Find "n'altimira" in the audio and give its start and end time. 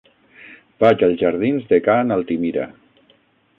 2.09-2.67